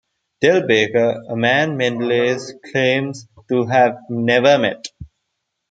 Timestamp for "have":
3.67-3.99